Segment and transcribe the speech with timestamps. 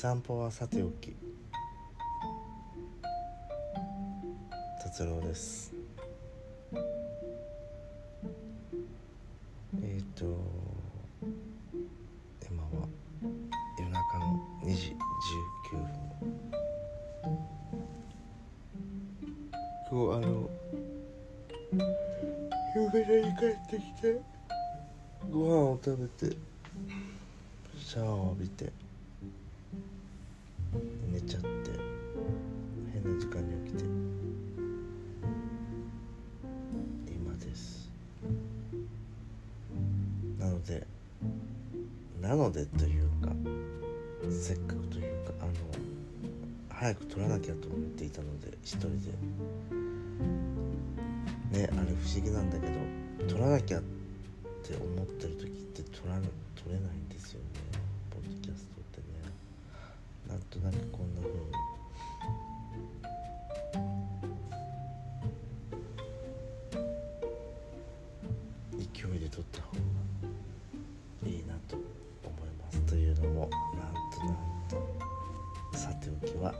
[0.00, 1.16] 散歩はさておき。
[4.80, 5.74] 達郎です。
[9.82, 10.24] えっ、ー、と
[12.48, 12.88] 今は
[13.76, 14.96] 夜中の2時
[15.72, 15.88] 19分。
[19.90, 20.48] 今日あの
[22.76, 24.20] 夕方に帰ってきて
[25.28, 26.36] ご飯を食べて
[27.76, 28.70] シャワーを浴びて
[31.10, 31.48] 寝ちゃって
[32.92, 33.84] 変な時間に起きて。
[37.10, 37.90] 今です。
[40.38, 40.86] なので
[42.20, 43.32] なのでというか
[44.30, 45.52] せっかくというかあの
[46.68, 49.12] 早く撮らなきゃと思っていたので一人で。
[51.50, 52.72] ねあれ不思議なんだけど
[53.26, 53.82] 撮らなきゃっ
[54.62, 56.14] て思ってる時って撮ら
[56.54, 57.57] 撮れないんですよね。
[60.28, 61.38] なんとなくこんな風に。
[68.78, 69.80] 勢いで撮った方が
[71.26, 74.36] いいなと思いますというのもなんとなん
[74.68, 75.76] と。
[75.76, 76.54] さておきは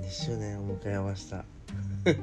[0.00, 1.36] 2周年を迎えました。
[2.04, 2.14] なん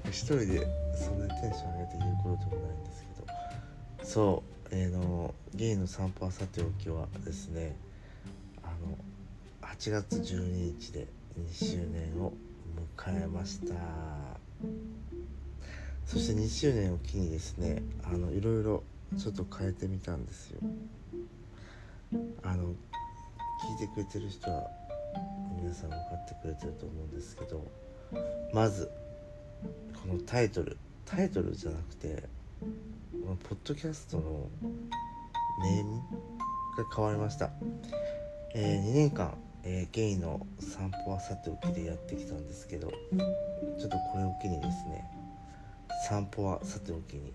[0.00, 4.04] か一人でそんなにテンション上げて言うことでもないんですけど。
[4.04, 7.76] そうえー、のゲイの散歩はさておきはですね
[9.78, 10.42] 8月12
[10.78, 11.06] 日で
[11.38, 12.32] 2周年を
[12.96, 13.74] 迎えました。
[16.06, 18.82] そして2周年を機にですねあのいろいろ
[19.18, 20.60] ちょっと変えてみたんですよ。
[22.42, 24.70] あの聞いてくれてる人は
[25.60, 27.62] 皆さん分かってくれてると思うんですけど
[28.54, 28.90] まず
[30.02, 32.22] このタイトルタイトルじゃなくて
[33.22, 34.48] このポッドキャストの
[35.62, 35.98] ネーム
[36.78, 37.50] が変わりました、
[38.54, 39.34] えー、2年間、
[39.68, 45.04] えー、ゲイの散歩はさておきでやってきたんですけどちょっとこれを機にですね
[46.08, 47.32] 散歩はさておきに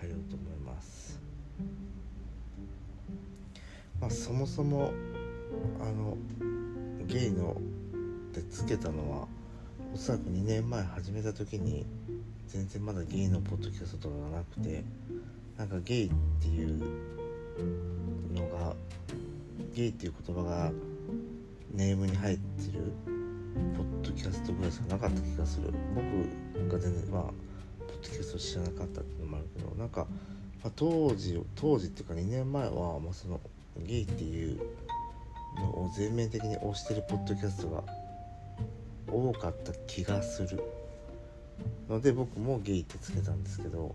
[0.00, 1.20] 変えようと思います。
[4.00, 4.90] まあそもそも
[5.80, 6.16] あの
[7.06, 7.56] ゲイの
[8.34, 9.28] でつけたのは
[9.94, 11.86] おそらく2年前始めた時に
[12.48, 14.82] 全然まだゲイのポッドキャストとかがなくて
[15.56, 16.78] なんかゲイっていう
[18.34, 18.74] のが
[19.76, 20.72] ゲイっていう言葉が
[21.72, 22.92] ネームに入ってる
[23.76, 25.72] ポッドキャストぐらいしかなかった気がする。
[26.54, 27.32] 僕が全然まあポッ
[27.88, 30.06] ドキャスト知らなかったっていうのもあるけどなんか、
[30.62, 33.40] まあ、当時当時っていうか2年前は、まあ、その
[33.78, 34.60] ゲイっていう
[35.56, 37.82] のを全面的に推してるポッドキャストが
[39.10, 40.62] 多かった気がする。
[41.88, 43.94] ので僕もゲイってつけたんですけど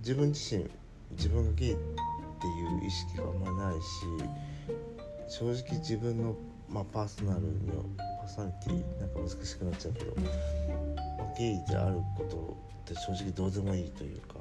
[0.00, 0.64] 自分自身
[1.12, 6.36] 自分がゲイっていう意識があんまりないし正直自分の、
[6.72, 12.56] まあ、パーソナルにパーソナリティなんか難しくなっちゃうけど、まあ、ゲイであること
[12.92, 14.34] って正直どうでもいいというか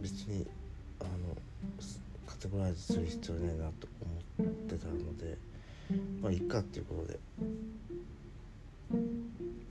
[0.00, 0.46] 別に
[1.00, 1.10] あの
[2.26, 3.88] カテゴライズする必要ないなと
[4.38, 5.36] 思ってたので
[6.22, 7.18] まあいいかっていうことで。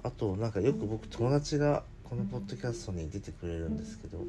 [0.03, 4.25] あとなんかよく僕友達がこのポッドキャストに出てくれるんですけど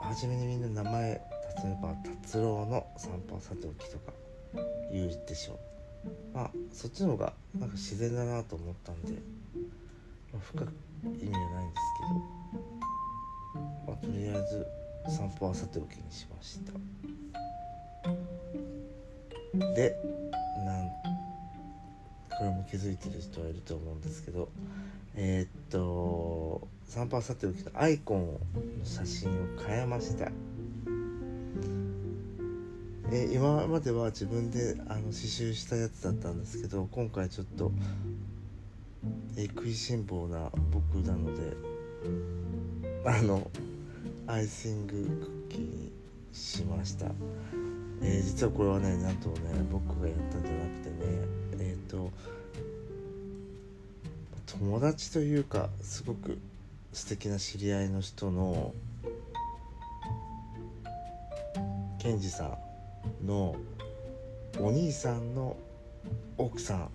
[0.00, 1.20] 初めにみんな名前
[1.62, 4.12] 例えば達郎の散歩さておきとか
[4.92, 5.58] 言うでしょう。
[6.34, 9.12] まあそっちの方がなんか自然だなと思ったんで、
[10.32, 10.72] まあ、深く
[11.04, 12.04] 意味はないんですけ
[13.54, 14.66] ど、まあ、とりあえず
[15.16, 16.72] 散歩はさておきにしました。
[19.74, 19.96] で
[20.64, 20.88] なん
[22.38, 24.50] これも気づいてる人はいると思うんですけど
[25.14, 28.38] えー、っと散歩はさておきのアイコンの
[28.84, 29.32] 写真を
[29.66, 30.30] 変えました。
[33.12, 37.70] え今までは自分であの刺繍したやつだったんですけど今回ちょっと、
[39.36, 41.56] え食いしん坊な僕なので
[43.04, 43.48] あの
[44.26, 45.92] アイシングクッキーに
[46.32, 47.06] しました、
[48.02, 49.34] えー、実はこれはねなんとね
[49.70, 50.96] 僕がやったんじゃなくてね
[51.60, 52.10] えっ、と
[54.58, 56.38] 友達というかすごく
[56.92, 58.74] 素敵な知り合いの人の
[62.00, 62.65] ケンジさん
[63.24, 63.56] の
[64.58, 65.56] お兄さんの
[66.38, 66.88] 奥さん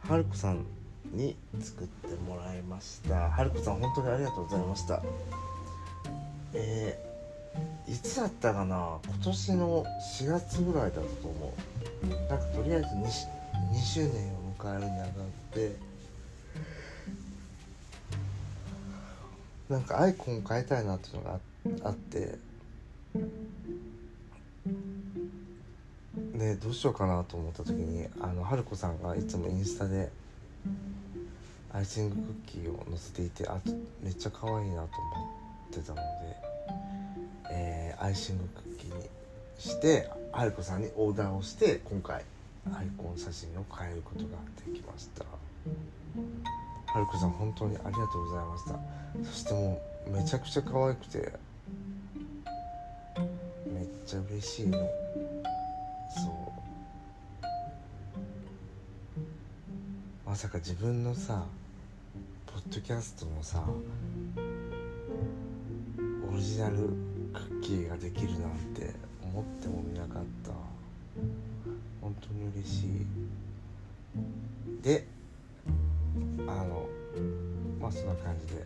[0.00, 0.64] 春子さん
[1.12, 3.30] に作ってもらいました。
[3.30, 5.02] 春子さん本当にありがとうございました。
[6.52, 8.98] えー、いつだったかな？
[9.04, 9.84] 今年の
[10.18, 11.54] 4月ぐらいだったと思
[12.04, 12.06] う。
[12.28, 15.12] なんかとりあえず 2, 2周年を迎えるにあたっ
[15.52, 15.76] て。
[19.68, 21.40] なんかアイコン変えたいなっていうのが
[21.84, 22.38] あって。
[26.38, 30.10] でどうしようかなと思った時にあの春子さんがいつもインスタで
[31.72, 33.58] アイシングクッキーを載せていてあ
[34.02, 34.86] めっちゃ可愛いなと思
[35.70, 36.02] ってたので、
[37.50, 39.04] えー、アイシングクッキーに
[39.58, 42.22] して春子さんにオーダーをして今回
[42.74, 44.30] アイコン写真を変えることが
[44.66, 45.24] できました。
[46.86, 49.30] 春子さん本当にありがとうございました。
[49.30, 51.32] そしてもうめちゃくちゃ可愛くて
[53.66, 54.78] めっちゃ嬉しいの
[56.08, 56.34] そう。
[60.24, 61.44] まさか自分のさ
[62.46, 63.64] ポッドキャストのさ
[66.30, 66.76] オリジナル
[67.32, 68.92] クッキーができるなんて
[69.22, 70.50] 思ってもみなかった。
[72.00, 73.06] 本当に嬉しい。
[74.82, 75.06] で
[76.46, 76.86] あの
[77.80, 78.62] まあそんな感じで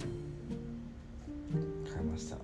[1.93, 2.37] 買いました。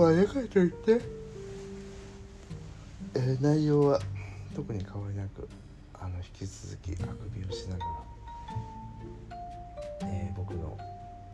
[0.00, 0.98] まあ、でかいと言って、
[3.16, 4.00] えー、内容は
[4.56, 5.46] 特に変わりなく
[5.92, 7.90] あの引き続きあくびをしながら、
[10.04, 10.78] えー、僕の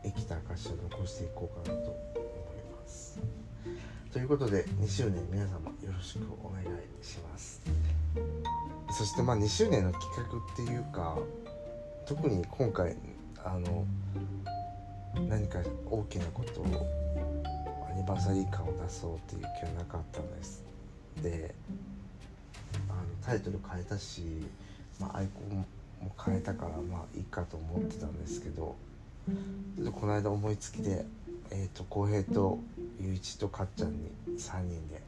[0.03, 1.97] 生きた証を残していこうかなと思い
[2.83, 3.21] ます。
[4.13, 6.67] ということで2周年皆様よろしくお願い
[7.05, 7.63] します。
[8.91, 11.17] そしてまあ2周年の企画っていうか
[12.05, 12.97] 特に今回
[13.45, 13.87] あの
[15.29, 17.07] 何か大きなことを
[17.97, 20.63] ニバーサリー感を出そうっていう気はなかったんです。
[21.23, 21.55] で
[22.89, 24.23] あのタイトル変えたし、
[25.01, 25.59] まあ、アイコン
[26.05, 28.77] も変えたからまあいいかと思ってたんですけど
[29.77, 31.07] ちょっとこの間思いつきで
[31.51, 32.59] えーと浩平と
[33.01, 35.01] 雄一とかっちゃんに3人で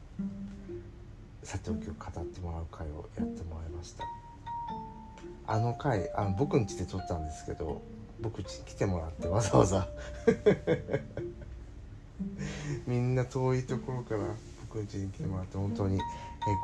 [1.43, 4.05] さておきを語ってもらう会をやってもらいました。
[5.47, 7.81] あの回あの僕ん家で撮ったんですけど
[8.21, 9.89] 僕ん家に来てもらってわざわざ。
[12.89, 14.35] みんな遠いところから
[14.67, 16.01] 僕ん家に来てもらって本当に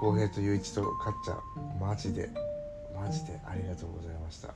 [0.00, 2.30] 浩、えー、平と雄一とかっちゃんマジで
[2.98, 4.48] マジでありがとうございました。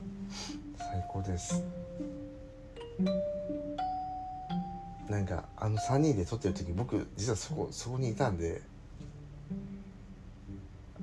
[0.79, 1.63] 最高です。
[5.11, 8.63] なんかあの3人で撮ってる時僕実はそこそこにいたんで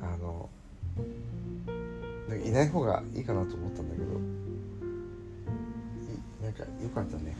[0.01, 0.49] あの
[2.27, 4.19] なんかいない方がいいかなと思ったんだけど
[6.41, 7.35] なんかよかったね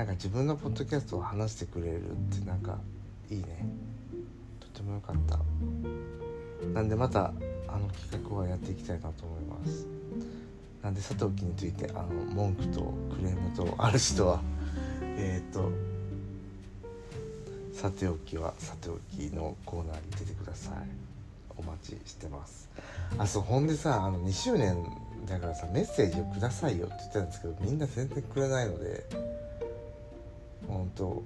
[0.00, 2.78] なんか自分のポッドキャストを話してくれるってなんか
[3.30, 3.66] いいね。
[4.58, 5.38] とてもよかった。
[6.68, 7.34] なんでまた
[7.68, 9.86] あの企画はやっていきたいなと思います。
[10.82, 12.80] なんで佐藤家についてあの文句と
[13.14, 14.40] クレームとある人は
[15.04, 15.70] えっ、と
[17.74, 20.74] さておきはさておきのコーナーに出てください。
[21.58, 22.70] お待ちしてます。
[23.18, 24.82] あそうほんでさあの2周年
[25.26, 29.04] だからさメッセージをくださいよって言ってたんですけどみんな全然くれないので
[30.70, 31.22] 本当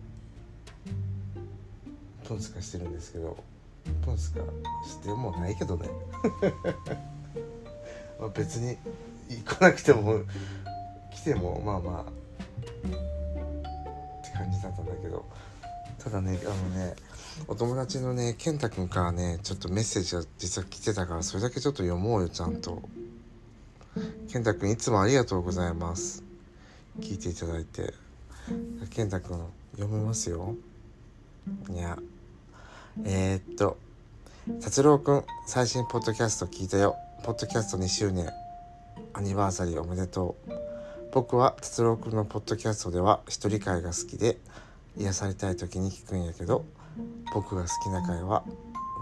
[2.25, 3.37] トンスカしてるんですけど
[4.05, 4.41] トンスカ
[4.87, 5.89] してもないけどね。
[8.19, 8.77] まあ別に
[9.45, 10.21] 来なくても
[11.13, 12.05] 来てもまあまあっ
[14.25, 15.25] て感じだったんだけど。
[15.99, 16.95] ただねあのね
[17.49, 22.83] お友達のね健太君からねちょっとメッセージが実は来てたからそれだけちょっと読もうよちゃんと。
[24.29, 26.25] 健太君いつもありがとうございます。
[27.01, 27.95] 聞いていただいて。
[28.91, 29.41] 健太くん
[29.73, 30.55] 読みますよ。
[31.71, 31.99] いや。
[33.05, 33.79] えー、っと
[34.63, 36.97] 達郎くん最新ポッドキャスト聞いたよ。
[37.23, 38.29] ポッドキャスト2周年。
[39.15, 40.53] アニバーサリーおめでとう。
[41.13, 44.37] 僕は達郎くんのポッドキャストでは一人会が好きで
[44.99, 46.67] 癒されたい時に聞くんやけど
[47.33, 48.45] 僕が好きな回は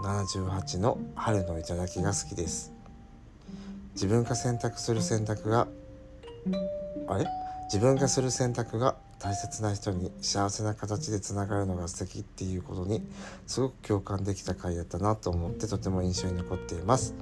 [0.03, 2.71] 78の春の頂が好きです。
[3.93, 5.67] 自分が選択する選択が
[7.07, 7.27] あれ？
[7.65, 13.01] 自分がする選択が大切な人に幸せな形でつながるのが素敵っていうことに
[13.47, 17.15] すごく共感できた回だったなと思ってとても印象に残っています。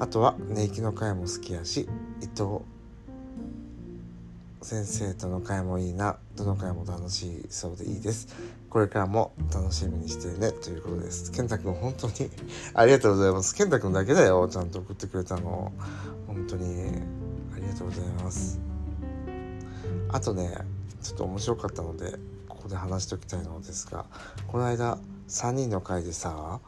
[0.00, 1.88] あとは寝息の回も好きやし
[2.20, 2.64] 伊藤
[4.60, 8.34] 先生との会もいいなどの回も楽しいそうでいいです。
[8.68, 11.30] これからも楽しみにしてねということです。
[11.30, 12.14] 健太くん本当に
[12.74, 13.54] ありがとうございます。
[13.54, 15.72] 健太くんだけだよちゃんと送ってくれたの。
[16.26, 16.90] 本当に
[17.54, 18.58] ありがとうございます。
[20.08, 24.06] あとねちょっと面白かったのでここで話しておきたいのですが
[24.48, 24.98] この間
[25.28, 26.60] 3人の会でさ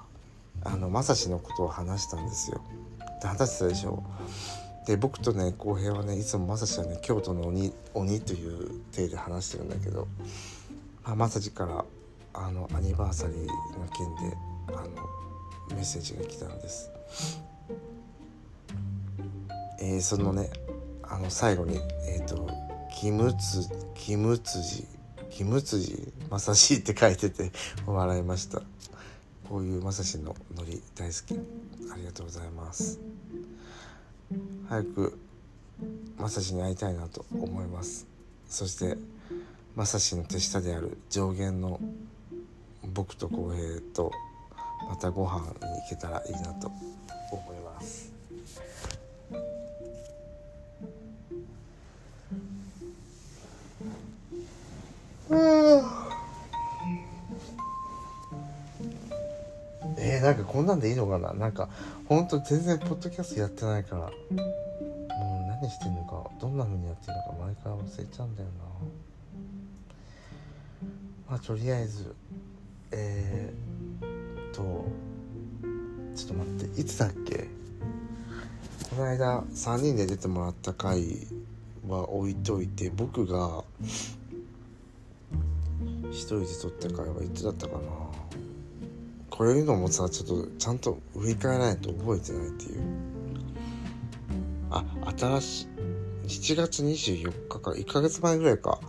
[0.64, 2.60] あのまさしのことを話したんですよ。
[3.20, 4.02] で話してたでしょ。
[4.86, 10.06] で僕とね浩平はねいつもまさしはね京都の鬼鬼という体で話してるんだけど、
[11.04, 11.84] まあ、まさしから
[12.34, 14.36] あのアニバーサリーの件で
[14.68, 14.88] あの
[15.76, 16.90] メッセージが来たんです。
[19.80, 20.50] えー、そのね
[21.02, 22.65] あの最後にえっ、ー、と
[22.96, 24.86] キムツキムツジ
[25.26, 27.52] 義務辻まさしって書いてて
[27.84, 28.62] 笑いました。
[29.50, 31.34] こういうまさしのノリ大好き。
[31.92, 32.98] ありがとうございます。
[34.70, 35.18] 早く
[36.16, 38.06] まさしに会いたいなと思います。
[38.48, 38.96] そして
[39.74, 41.78] まさしの手下である上限の
[42.94, 44.10] 僕と浩平と
[44.88, 46.68] またご飯に行けたらいいなと
[47.30, 48.15] 思います。
[59.98, 61.32] えー、なんかこんなんでいいのかな？
[61.34, 61.68] なんか
[62.06, 64.02] ほんと全然ポッドキャストやってないから。
[64.02, 68.64] もう何してんのかどんな風にやってるのか毎回忘れちゃうんだよな。
[71.30, 72.14] まあとりあえず
[72.92, 74.84] えー、っと
[76.14, 77.48] ちょっと待っていつだっけ？
[78.90, 81.26] この間3人で出てもらった回
[81.88, 83.64] は置いといて僕が
[86.16, 87.80] 一人で撮った回はいつだったかな。
[89.30, 92.80] これ言うのもさちょっとちゃんと振り返らないと覚えてないっていう。
[94.70, 94.84] あ
[95.18, 95.66] 新しい
[96.26, 97.70] 7月24日か。
[97.72, 98.80] 1ヶ月前ぐらいか。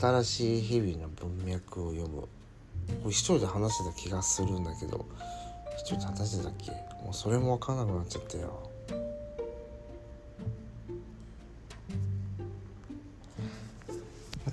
[0.00, 2.22] 新しい日々の文脈を読む。
[2.22, 2.28] こ
[3.06, 5.04] れ一人で話してた気がするんだけど。
[5.76, 6.70] 一人で話してたっけ？
[6.70, 8.70] もうそれも分かんなくなっちゃったよ。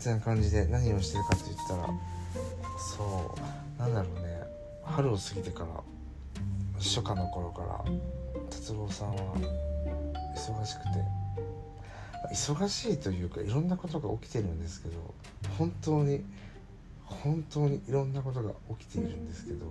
[0.01, 1.89] てな感じで何をしてるかって言ったら
[2.77, 3.35] そ
[3.77, 4.41] うなんだろうね。
[4.83, 5.67] 春を過ぎてから
[6.79, 7.85] 初夏の頃から
[8.49, 9.35] 達郎さんは
[10.35, 10.89] 忙しくて
[12.33, 15.13] 忙しいというかいろんなことが起きてるんですけど
[15.57, 16.23] 本当に
[17.05, 19.65] 本当にいろんなことが起きているんですけど、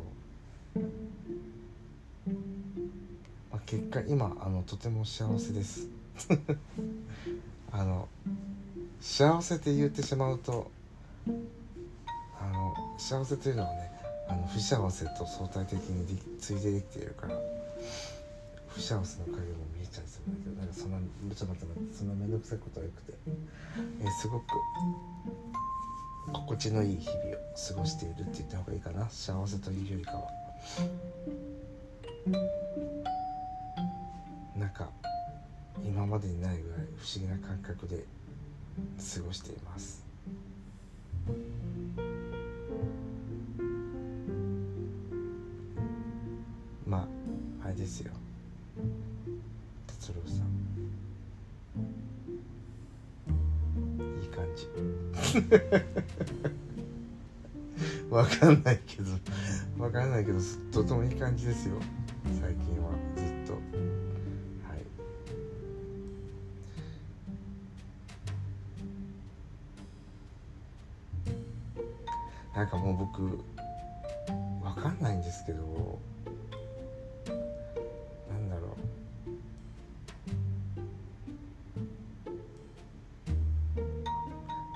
[3.51, 5.89] まあ、結果今あのとても幸せです。
[7.73, 8.09] あの
[9.01, 10.71] 幸せって言ってしまうと
[12.41, 13.91] あの幸せというのはね
[14.29, 17.35] あの不幸せと相対的についでできているから
[18.69, 23.19] 不幸せの影も見えちゃいそうだけどなんかそんなちょっと待ってそんな面倒くさいことはよくて、
[24.03, 24.45] え、すごく
[26.33, 29.09] 心地のいい日々を過ごしているって言った方がいいかな。
[29.11, 30.31] 幸せというよりかは。
[34.57, 34.91] なんか
[35.83, 38.05] 今までにないぐらい不思議な感覚で
[39.15, 40.05] 過ごしています。
[46.87, 47.09] ま
[47.63, 48.13] ああれですよ。
[49.87, 50.47] 達郎さん。
[54.21, 54.69] いい感じ。
[58.11, 59.13] わかんないけど
[59.79, 60.41] わかんないけど
[60.73, 61.77] とてもいい感じですよ。
[62.41, 62.70] 最近。
[72.71, 73.43] かもう僕
[74.65, 75.99] わかんないんですけど
[78.29, 78.77] なんだろ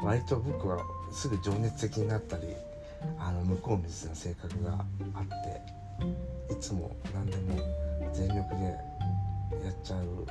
[0.02, 0.06] う。
[0.06, 2.42] 割と僕はすぐ情熱的になったり
[3.18, 4.84] あの向こう水な性格が
[5.14, 5.24] あっ
[6.48, 7.58] ていつも何でも
[8.12, 8.64] 全力で
[9.64, 10.26] やっちゃう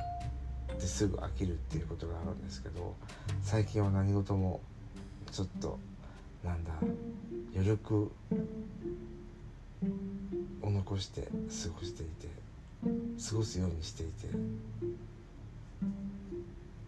[0.74, 2.94] ですぐ飽きるっていうことがあるんですけど
[3.42, 4.60] 最近は何事も
[5.32, 5.78] ちょっと
[6.44, 6.72] なんだ
[7.54, 8.12] 余力
[10.60, 11.28] を残して過
[11.80, 12.28] ごしていて
[13.28, 14.28] 過ごすようにしていて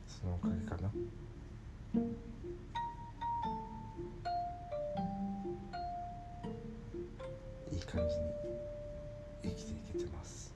[0.07, 0.91] そのおかげかな。
[7.73, 8.23] いい感じに
[9.43, 10.53] 生きていけてます。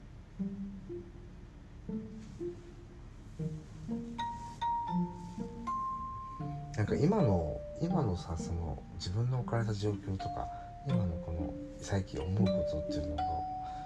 [6.75, 10.47] なんか今の今のさその自分の置かれた状況とか
[10.87, 13.17] 今のこの最近思うことっていうのを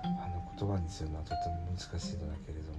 [0.04, 2.75] あの言葉にするのはとても難しいのだけれど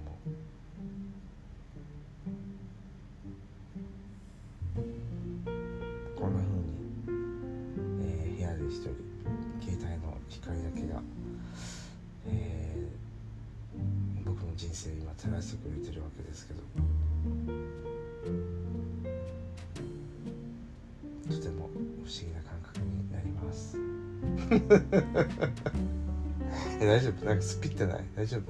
[26.79, 27.25] え大丈夫？
[27.25, 28.03] なんかスピってない？
[28.15, 28.43] 大丈夫？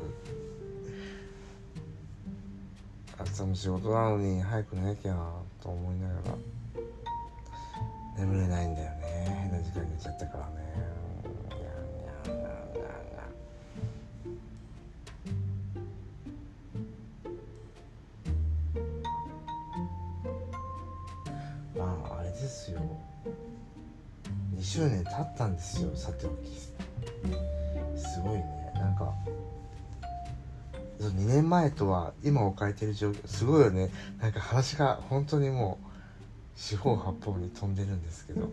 [3.19, 5.15] 朝も仕事なのに早く寝なきゃ
[5.62, 6.22] と思いながら
[8.17, 9.50] 眠れないんだよね。
[9.50, 10.53] 変な時間に寝ちゃったからね。
[21.77, 22.79] まああれですよ。
[24.55, 26.67] 2周年経ったんですよさておき。
[28.17, 28.71] すごいね。
[28.74, 29.13] なんか
[31.00, 33.91] 2年前とは今置かれてる状況すごいよね。
[34.19, 35.88] なんか話が本当にもう
[36.55, 38.50] 四方八方に飛んでるんですけど。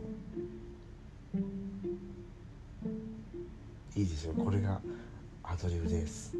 [3.97, 4.80] いいでしょこれが
[5.42, 6.35] アドリブです。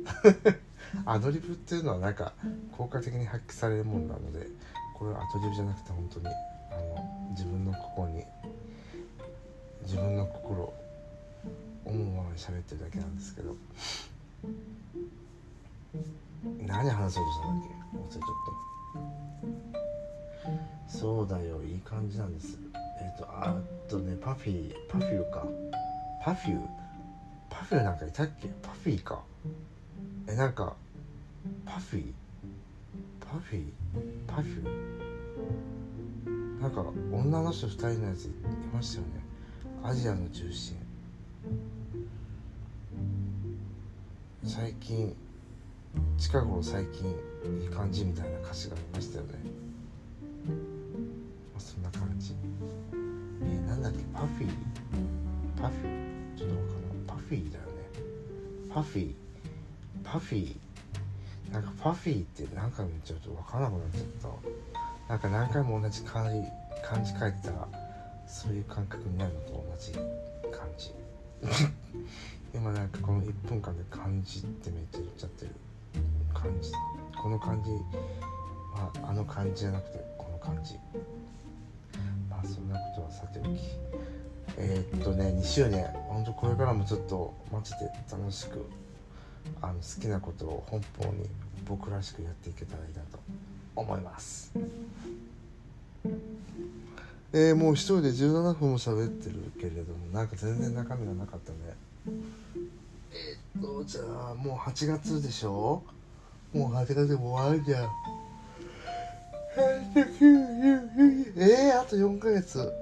[1.07, 2.35] アドリブっていうのはなんか
[2.77, 4.49] 効果的に発揮されるもんなので
[4.99, 6.31] これはアドリブじゃなくて本当にあ
[6.77, 8.25] の自分の心に
[9.83, 10.73] 自分の心
[11.85, 13.55] 思うままに喋ってるだけなんですけど。
[16.67, 17.99] 何話そうとしたんだっけ？
[17.99, 18.21] 忘れちゃっ
[20.87, 20.93] た。
[20.99, 22.59] そうだよいい感じなんです。
[23.01, 23.57] えっ、ー、とあ
[23.89, 25.47] とねパフィーパフューか。
[26.23, 26.61] パフュー？
[27.51, 28.49] パフューなんかいたっけ？
[28.63, 29.23] パフィーか。
[30.29, 30.75] えなんか
[31.65, 32.13] パフィー？
[33.21, 33.65] パフィー？
[34.27, 36.61] パフュー？
[36.61, 38.29] なんか女の人2人のやつい
[38.73, 39.13] ましたよね。
[39.83, 40.77] アジアの中心。
[44.45, 45.15] 最近
[46.19, 47.11] 近頃最近
[47.61, 49.35] いい感じみたいな歌詞がありましたよね、
[51.53, 52.35] まあ、そんな感じ。
[52.93, 53.99] えー、なんだっけ？
[54.13, 54.51] パフィー
[55.61, 57.71] パフィーちょっとわかんなパフィーだよね。
[58.73, 59.15] パフィー
[60.05, 60.57] パフィー
[61.53, 64.31] なんかパフィーって何回も言っちゃうと分からなくなっちゃっ
[65.09, 65.13] た。
[65.13, 66.43] なんか何回も同じ漢字
[66.83, 67.69] 漢字書いてたら
[68.27, 70.03] そういう感覚になるのと同じ感
[70.79, 70.93] じ。
[72.55, 75.51] 今なんかこの1分間で漢字ってめっちゃ言っちゃってる
[76.33, 76.73] 感じ
[77.21, 80.75] この感じはあの感じじゃなくてこの感じ。
[82.29, 83.49] まあそんなことはさておき。
[84.57, 88.65] えー、っとね2周年本当これからもちょっとマジで楽しく
[89.61, 91.29] あの好きなことを奔放に
[91.67, 93.19] 僕らしくやっていけたらいいなと
[93.75, 94.53] 思います。
[97.37, 101.59] えー、もう一人で17分も喋ってるけれどもなんか全然中身がなかったね。
[103.13, 105.83] えー、っとじゃあもう8月でしょ？
[106.55, 107.91] もう8月でも終わるじゃん
[111.37, 112.73] えー、あと4ヶ月。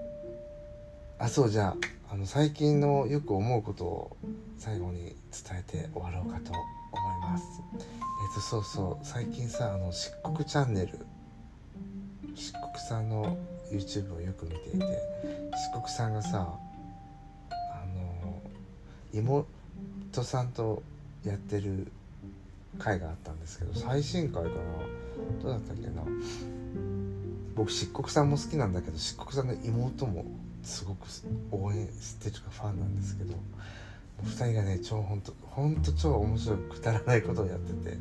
[1.19, 1.69] あそうじゃ
[2.11, 4.17] ああの最近のよく思うことを
[4.59, 7.45] 最後に伝えて終わろうかと思います。
[7.73, 9.07] えっ、とそうそう。
[9.07, 10.99] 最近さあの漆黒チャンネル。
[12.35, 13.39] 漆黒さんの
[13.73, 16.47] YouTube をよく見ていて漆黒さんがさ
[17.51, 18.41] あの
[19.13, 19.47] 妹
[20.23, 20.83] さんと
[21.25, 21.91] やってる
[22.79, 24.55] 回があったんですけど最新回かな？
[25.43, 26.03] どうだったっけな？
[27.55, 30.25] 僕漆黒さんも好きなんだけど漆黒さんの妹も
[30.63, 31.07] すごく
[31.51, 33.35] 応援してるかファンなんですけど
[34.25, 37.99] 2人がね超ほんとほんと超面白いくだらないことをやってて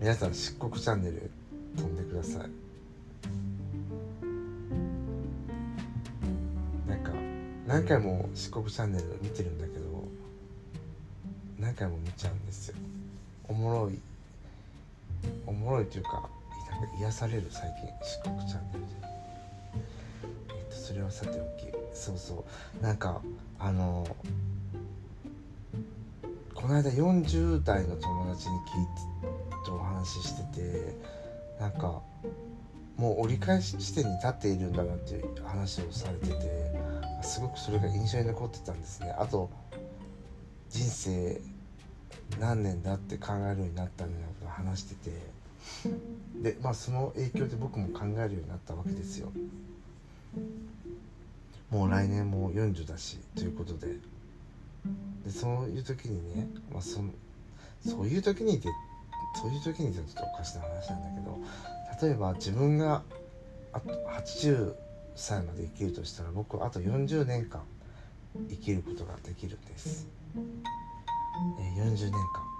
[0.00, 1.30] 皆さん漆黒チャンネル
[1.76, 2.50] 飛んでください
[7.72, 10.04] 何回も漆黒チャンネル見てるんだけど
[11.58, 12.74] 何回も見ちゃうんですよ。
[13.48, 13.98] おもろい
[15.46, 16.28] おもろいというかなんか
[17.00, 18.86] 癒される最近四国チャンネルで。
[20.50, 22.44] えっとそれはさておきそうそ
[22.80, 22.84] う。
[22.84, 23.22] なんか
[23.58, 24.06] あの
[26.54, 30.94] この間40代の友達に聞いてとお話ししてて
[31.58, 32.02] なんか
[32.98, 36.81] もう折り返し地点に立っているんだなっていう話をされてて
[37.22, 39.14] すごくそれが印象に残ってたんですね。
[39.18, 39.50] あと
[40.70, 41.40] 人生
[42.40, 45.42] 何年だって考えるようになったみたいなことを話してて。
[46.42, 49.32] でまあその影響で僕も考えるようになったわけですよ。
[51.70, 53.88] もう来年も40だしということで。
[55.24, 57.00] でそういう時にね、まあ、そ
[57.88, 58.68] そういう時にって
[59.40, 61.22] そういう時にちょっとおかしな話なんだ
[62.00, 63.02] けど例えば自分が
[63.72, 64.74] あと80
[65.14, 67.62] 歳まで生きるとしたら僕はあと40年間
[68.48, 70.06] 生きることができるんです。
[70.34, 72.52] えー、40年間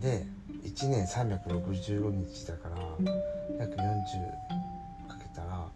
[0.00, 0.26] で
[0.64, 2.76] 1年365日だから
[3.58, 5.68] 約40かけたら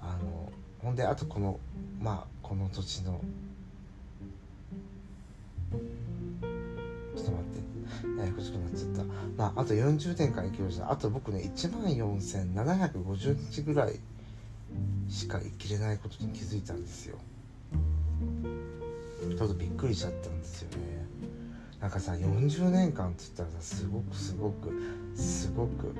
[0.00, 0.50] あの
[0.82, 1.60] ほんであとこの
[2.00, 3.20] まあこの土地の
[7.98, 9.04] ってややこしくなっちゃった。
[9.36, 13.98] まああと40年間生きるじゃあと僕ね14,750日ぐらい
[15.08, 17.16] しか生きれないことに気づいたんですよ。
[19.36, 21.06] ちょっとびっくりしちゃったんですよね。
[21.80, 24.72] なんかさ40年間っつったらさすごくすごく
[25.14, 25.94] すごく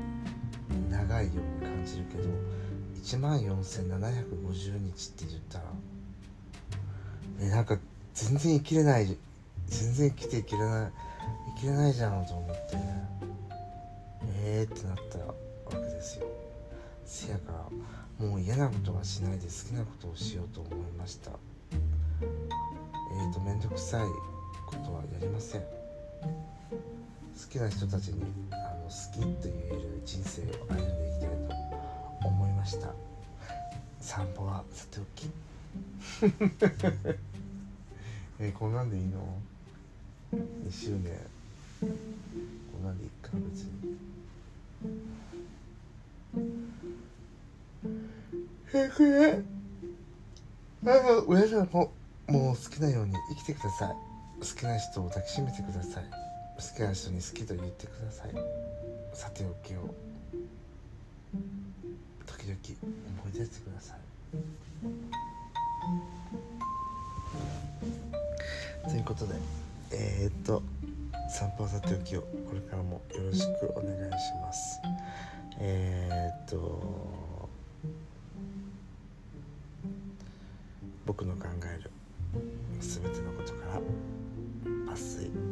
[0.90, 2.28] 長いように感じるけど
[3.02, 5.64] 14,750日って言ったら
[7.40, 7.78] えなんか
[8.14, 9.16] 全然生きれない
[9.68, 11.07] 全然生きていけない。
[11.56, 12.76] 生きれないじゃんと思って。
[14.40, 15.34] ええー、ってなったわ
[15.70, 16.26] けですよ。
[17.04, 17.52] せやか
[18.20, 21.32] らもう嫌なことはしないで好きなことをしようと思いました。
[22.20, 24.06] えーと面倒くさい
[24.66, 25.60] ことはやりません。
[25.62, 25.68] 好
[27.50, 31.28] きな人たちにあの好きと言える人生を歩んでいきたい
[32.20, 32.92] と思いました。
[34.00, 35.30] 散歩はさておき。
[38.40, 39.38] えー、こんなんでいいの？
[40.34, 41.18] ?2 周年。
[41.80, 41.86] こ
[42.80, 43.98] んなんでいいか別に。
[48.74, 49.42] えこれ
[50.92, 51.92] あ皆さんも
[52.28, 53.94] もう好きなように生きてください。
[54.40, 56.04] 好きな人を抱きしめてください。
[56.56, 58.34] 好きな人に好きと言ってください。
[59.14, 59.94] さておきを。
[62.26, 62.58] 時々
[63.22, 63.98] 思い出してください。
[68.90, 69.34] ということで
[69.90, 70.62] えー、っと
[71.30, 74.80] 散歩さておきをこれからもよろしくお願いします。
[75.60, 77.48] えー、っと
[81.06, 81.90] 僕の考える
[82.80, 83.80] 全てのことから
[84.92, 85.47] 抜粋。